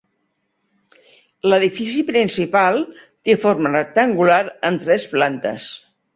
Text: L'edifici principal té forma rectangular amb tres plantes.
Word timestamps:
L'edifici 1.51 2.01
principal 2.07 2.81
té 2.99 3.37
forma 3.45 3.75
rectangular 3.75 4.43
amb 4.73 4.85
tres 4.89 5.09
plantes. 5.15 5.71